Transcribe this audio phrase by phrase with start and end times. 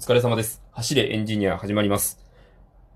[0.00, 0.62] 疲れ様です。
[0.70, 2.18] 走れエンジニア始まります。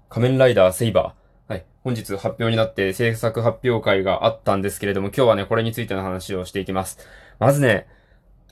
[0.09, 1.53] 仮面ライダーセイバー。
[1.53, 1.67] はい。
[1.83, 6.99] 本日発表になって制作発表会があったんですけれども、今日はね、これについての話をしていきます。
[7.39, 7.87] まずね、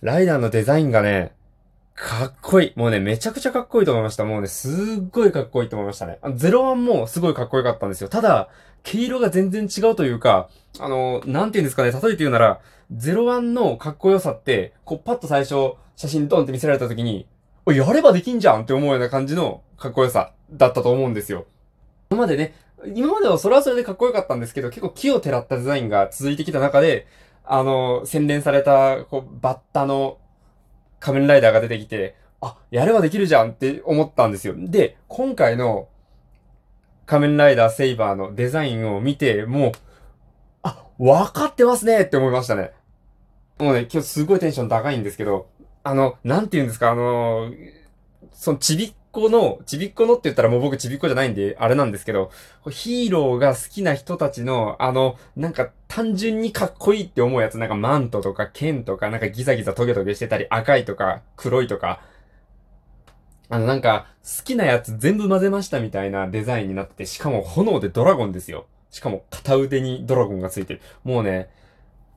[0.02, 1.32] ライダーのデザインがね、
[1.94, 2.72] かっこいい。
[2.76, 4.26] もうね、めちゃくちゃかっこいいと思いました。
[4.26, 4.74] もうね、すっ
[5.10, 6.18] ごいかっこいいと思いましたね。
[6.20, 8.10] あのゼロワンもすごいかっこよかったんですよ。
[8.10, 8.50] ただ、
[8.82, 12.60] 毛色が全然違うというか、あの、なんて言うんですかね、例えて言うなら、
[12.90, 17.26] ゼロワンのかっこよさって、こう、パッと最初、写真ドンって見せられた時に、
[17.64, 21.46] おやればできんじゃんって思うような感じのかっこよさだったと思うんですよ。
[22.10, 22.54] 今までね、
[22.94, 27.06] 今まではそれはそれでかっこよかったんですけど、結構木をてらったデザインが続いてきた中で、
[27.44, 30.18] あの、洗練された、こう、バッタの
[31.00, 34.54] 仮面ライダーが出てきて、あ、やればできるじゃんって思ったんですよ。
[34.56, 35.88] で、今回の
[37.06, 39.72] 仮面ライダーセイバーのデザインを見て、もう、
[40.62, 42.72] あ、わかってますねって思いましたね。
[43.58, 45.46] もうね、今日すごいテンション高いんですけど、
[45.84, 47.52] あの、なんて言うんですか、あの、
[48.32, 52.30] そのちびっこの、ちびっこのって言ったらもう僕ちびっこじゃないんで、あれなんですけど、
[52.70, 62.00] ヒーローが好きな人たちの、あの、なんか単純にかっこいいって思うやつ、なんかマントとか剣とか、なんかギザギザトゲトゲしてたり、赤いとか黒いとか、
[63.48, 68.66] あのなんか好きなやつ全部混ぜましたみたいなデザインになってて、しかも炎でドラゴンですよ。
[68.90, 70.80] しかも片腕にドラゴンがついてる。
[71.04, 71.50] もうね、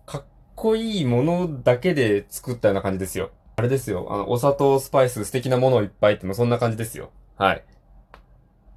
[0.06, 0.24] かっ
[0.56, 3.32] こいいものだけで作ったような感じですよ。
[3.58, 4.08] あれですよ。
[4.10, 7.12] あの、お砂糖、スパイス、素敵なものをいっぱいっての、そんな感じですよ。
[7.38, 7.64] はい。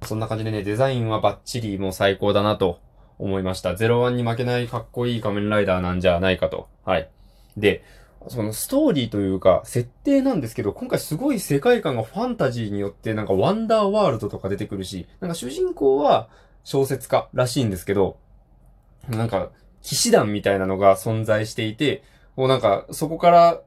[0.03, 2.79] そんな感じでね、デザインはバッチリもう最高だなと
[3.17, 3.71] 思いました。
[3.71, 6.69] 01に負けないかっこいい仮面ライダーなんじゃないかと。
[6.85, 7.09] はい。
[7.57, 7.83] で、
[8.27, 16.29] そのストーリーというか、設定なんですけど、今回すごい世界観がファンタジーによって、なんかワンダーワールドとか出てくるし、なんか主人公は
[16.63, 18.17] 小説家らしいんですけど、
[19.09, 19.49] なんか、
[19.81, 22.03] 騎士団みたいなのが存在していて、
[22.35, 23.61] もうなんか、そこから、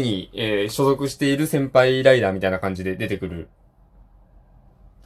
[0.00, 3.48] に、えー所属している先輩ライダーみたいな感じで出てくる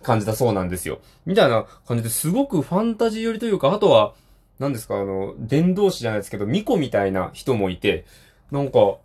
[0.02, 1.00] 感じだそうなんですよ。
[1.26, 4.14] みたいな感じですごくファンタジー寄りというか、あとは、
[4.58, 8.04] 何ですか、あの、伝道師じゃないですけど、巫女みたいな人もいて、
[8.50, 8.98] なんか、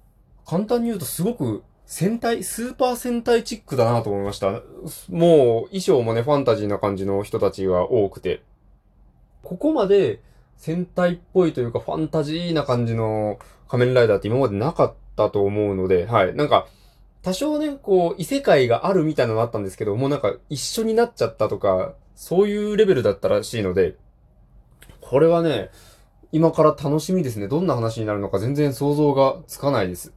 [0.45, 4.51] 簡単に言うとすごく戦隊、スーパー戦隊チックだなと思いました。
[4.51, 4.61] もう、
[5.67, 8.43] 衣装もね、ファンタジーな感じの人たちが多くて、
[9.43, 10.21] ここまで
[10.57, 16.35] 戦隊っぽいというかファンタジーな感じの仮面ライダーって今までなかったと思うので、はい。
[16.35, 16.67] なんか、
[17.21, 23.95] 多少ね、こう、異世界があるみたいなのあったんですけど、もうなんか一緒になっちゃったとか、そういうレベルだったらしいので、
[25.01, 25.69] これはね、
[26.31, 27.47] 今から楽しみですね。
[27.47, 30.13] どんな話になるのか全然想像がつかないです。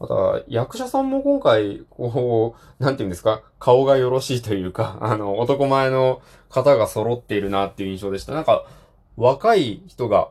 [0.00, 8.32] また、役者さんも今回、こう、なんていうんですか、顔がよろしいというか、 あの、男前の方が揃っているなっていう印象でした。
[8.32, 8.64] なんか、
[9.16, 10.30] 若い人が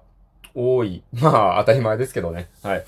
[0.55, 1.03] 多い。
[1.13, 2.49] まあ、当たり前ですけどね。
[2.63, 2.85] はい。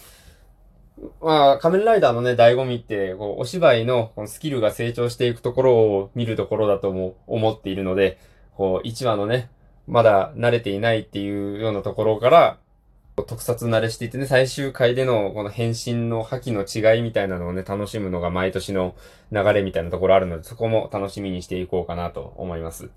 [1.21, 8.19] まあ、仮面ライダーのね、醍醐味って、こう、お芝居のこのスキルが成長していくところを見るところだとも思っているので、
[8.55, 9.49] こう、1話のね、
[9.87, 12.57] まだ慣れていないっていうようなところから、
[13.27, 18.95] 特撮慣れしていてね、最終回でのこの変身の覇気の違いみたいなのをね、楽しむのが毎年の
[19.31, 22.89] 流れみたいなところあるので、そこも楽しみにしていこうかなと思います。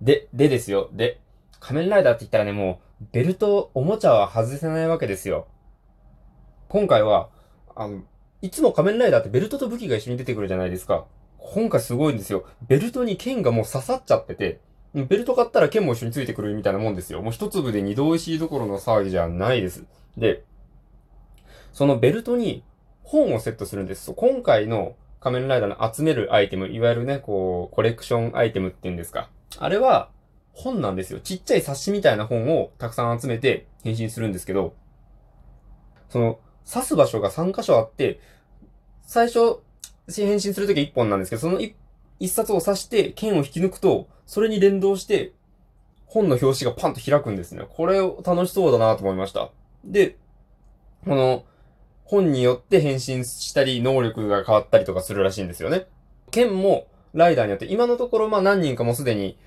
[0.00, 0.90] で、でですよ。
[0.92, 1.20] で、
[1.60, 5.46] 仮面ライダーって言ったらね、もう、ベルト、おもちゃは外せないわけですよ。
[6.68, 7.30] 今回は、
[7.74, 8.02] あの、
[8.42, 11.06] いつも仮面ライダーってベルトと武器が一緒に出てくるじゃないですか。
[11.38, 12.44] 今回すごいんですよ。
[12.66, 14.60] ベルトに剣がもう刺さっちゃってて、
[14.94, 17.22] ベルト買ったら剣も一緒についてくるみたいなもんですよ。
[17.22, 19.84] もう一粒で二度美味しいどころの騒ぎじゃないです。
[20.16, 20.44] で、
[21.72, 22.64] そのベルトに
[23.02, 24.12] 本をセットするんです。
[24.12, 29.30] 今回の仮面ライダーの集めるアイテム、いわゆるね、こう、コレクションアイテムって言うんですか。
[29.58, 30.10] あれは
[30.52, 31.20] 本なんですよ。
[31.20, 34.74] ちっちゃい冊子みたいな本をたくさん集めて変身するんですけど、
[36.08, 36.38] その、
[36.70, 38.20] 刺す場所が3箇所あって、
[39.06, 39.60] 最初、
[40.14, 41.74] 変身するときは1本なんですけど、その 1,
[42.28, 45.32] 冊を刺して剣を引き抜くと、それに連動して、
[46.06, 47.64] 本の表紙がパンと開くんですね。
[47.68, 49.50] これを楽しそうだなと思いました。
[49.84, 50.16] で、
[51.04, 51.44] この、
[52.04, 55.86] 本によって変身したり、能力が変わったりとかするらしいんですよね。
[56.30, 59.38] 剣も、ライダーによって、今のところまあ何人かもすでに、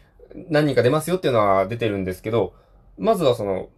[0.49, 2.53] 何人か出ますよっていうのは出てるんですけど、
[2.97, 3.69] まずはその、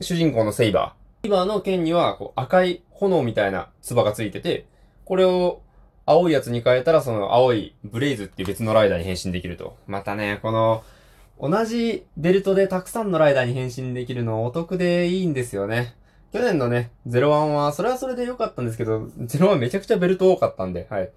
[0.00, 1.26] 主人公のセイバーー。
[1.26, 4.66] セイバーの剣にはこう赤い炎みたいな唾がついてて、
[5.04, 5.62] これを
[6.06, 9.76] 青いやつに変えたらその青いブレイズっていう別のライダーに変身できると。
[9.86, 10.82] またね、この、
[11.40, 15.94] 同じベルトでたくさんのライダーに変身できるのお得でいいんですよね。
[16.32, 21.10] 去年のね、01は、それはそれで良かったんですけど、01めちゃくちゃベルト多かったんで、はい。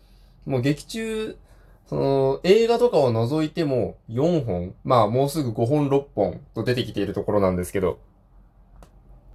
[0.46, 1.38] もう劇中、
[1.88, 8.00] その、映画とかを除いても4本、まあもうすぐ5本6本と出てきているところなんですけど、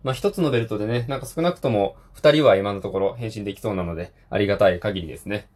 [0.06, 5.48] まあ一つのベルトでね、なんか少なくとも二人は今のところ変身できそうなので、ありがたい限りですね。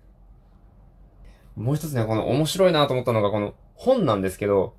[1.55, 4.75] もう一つね、この面白いなと思ったのがこの本なんですけど、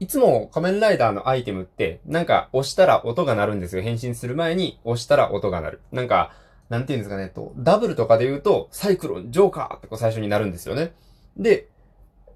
[0.00, 3.82] いつも仮面ライダーのアイテムって、なんか押したら音が鳴るんですよ。
[3.82, 5.80] 変身する前に押したら音が鳴る。
[5.92, 6.32] なんか、
[6.70, 10.94] なんて言うんですかね、と、ダブルとかで言うと、サイクロン、ジョーカーってこう最初になるんですよね。
[11.36, 11.68] で、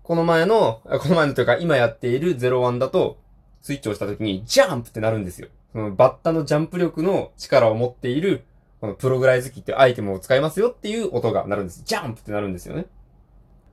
[0.03, 3.17] この前の、この前のというか今やっている01だと、
[3.63, 5.49] スイッチを押した時に、ジャンプってなるんですよ。
[5.77, 8.45] そのバッタのジャンプ力の力を持っている、
[8.81, 11.83] このプログライズキってアイテムを使いますよっていう音が鳴るんです。
[11.85, 12.87] ジャンプってなるんですよね。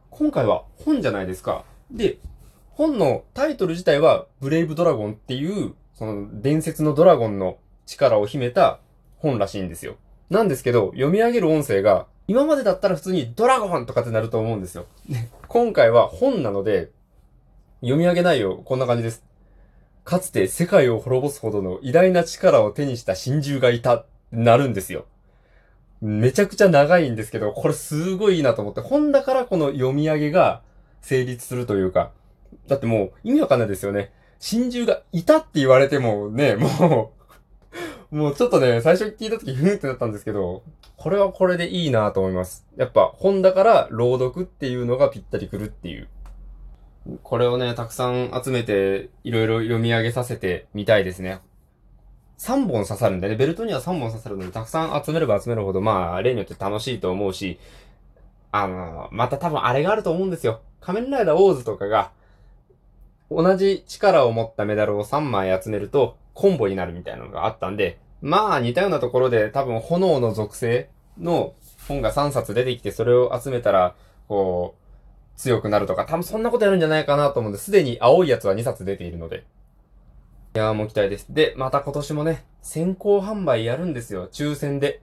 [0.09, 1.63] 今回は本じゃないですか。
[1.89, 2.17] で、
[2.71, 8.81] 本のタイトル自体は、ブレイブドラゴンっていう、その伝説のドラゴンの力を秘めた
[9.19, 9.95] 本らしいんですよ。
[10.29, 14.88] なんですけど、読み上げる音声が、今までだったら普通にドラゴンとかってなると思うんですよ。
[15.47, 16.91] 今回は本なので、
[17.79, 19.23] 読み上げ内容、こんな感じです。
[20.03, 25.05] かつて世界を滅ぼすほどの偉大な力を手にした真珠がいた、なるんですよ。
[26.01, 30.61] めちゃくちゃ長いんですけど、これすごいいいなと思って、本だからこの読み上げが
[31.01, 32.11] 成立するというか、
[32.67, 34.11] だってもう意味わかんないですよね。
[34.39, 37.13] 真珠がいたって言われてもね、も
[38.11, 40.63] う もうちょっとね、最初聞いた時ふーってなったんですけど、
[40.97, 42.65] これはこれでいいなと思います。
[42.75, 46.09] やっぱ本だから朗読っていうのがぴったりくるっていう。
[47.21, 51.39] これをね、たくさん集めて、いろいろ読み上げさせてみたいですね。
[52.38, 57.59] 3本刺さるんでね、ベルトには3本刺さるので、たくさん集めれば集めるほど、まあ、例によって楽しいと思うし、
[58.51, 60.61] あの、また多分あれがあると思うんですよ。
[60.79, 62.11] 仮面ライダーオーズとかが、
[63.29, 70.89] 同じ力を持ったメダルを3枚集めると、コンボになるみたいなのがあったんで、まあ似たようなところで多分炎の属性
[71.19, 71.53] の
[71.88, 73.95] 本が3冊出てきてそれを集めたら、
[74.27, 74.82] こう、
[75.35, 79.45] 強くなるとか、多分そんなことやるんじゃないかなと思うんで、すでに青いやつは2冊出ているので。
[80.56, 81.33] いやーもう期待です。
[81.33, 84.27] で、また今年もね、先行販売やるんですよ。
[84.31, 85.01] 抽選で。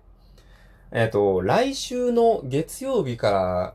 [0.93, 3.75] えっ、ー、と、来週の月曜日から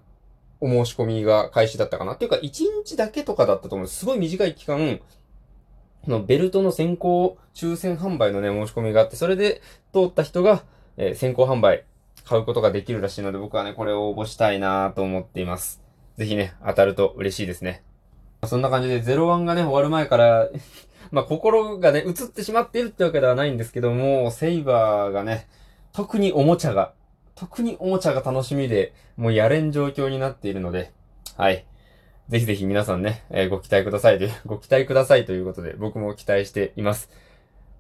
[0.62, 2.50] お申し込みが開始だったかなっていうか、1
[2.86, 3.88] 日だけとかだったと思う。
[3.88, 5.00] すごい短い期間、
[6.08, 9.62] のベルトの先行抽選販売のね、申し込みがあって、それで
[9.94, 10.64] 通った人が、
[10.98, 11.84] えー、先行販売
[12.26, 15.85] 買うことができるらしいので、僕はね、これを応募したいなと思っています。
[16.18, 17.84] ぜひね、当たると嬉しいですね。
[18.46, 20.50] そんな感じで、01がね、終わる前から
[21.12, 25.48] まあ、心がね、映ってしまっているってわけではないんですけども、セイバーがね、
[25.94, 26.94] 特におもちゃが、
[27.36, 30.92] 特におもちゃが楽しみで、もうやれん状況になっているので、
[31.38, 31.66] はい。
[32.30, 37.10] ぜひぜひ皆さんね、えー、ご期待くださいという、 ご期待くださいということで、僕も期待しています。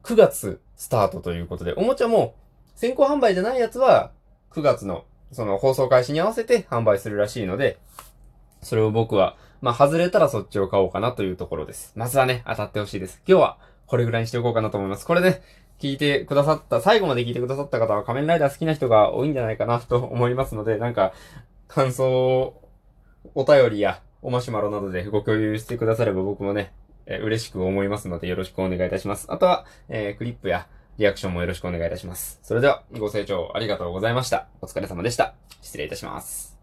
[0.04, 2.36] 9月スタートということで、おもちゃも
[2.76, 4.12] 先行販売じゃないやつは、
[4.52, 7.78] 9月のその放送開始に合わせて販売するらしいので、
[8.66, 11.94] それを僕は、まあ、外れたらそっちを買おうかなというところです。
[11.96, 13.22] まずはね、当たってほしいです。
[13.28, 15.06] 今日はこれぐらいにしておこうかなと思います。
[15.06, 15.44] これね、
[15.80, 21.14] 聞いてくださった、最後まで聞いてくださった方は仮面ライダー好きな人が多いんじゃないかなと思いますので、なんか、
[21.68, 22.60] 感想、
[23.36, 26.74] お便りや、おマシュマロなどでご共有してくだされば僕もね、
[27.06, 29.28] えー、嬉しく思いますのでよろしくお願いいたします。
[29.30, 30.68] あとは、えー、クリップや
[30.98, 32.40] リアクションもよろしくお願いいたします。
[32.42, 34.48] それでは、ご清聴ありがとうございました。
[34.62, 35.36] お疲れ様でした。
[35.62, 36.55] 失礼いたします。